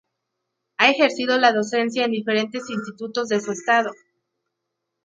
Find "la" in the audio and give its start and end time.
1.37-1.53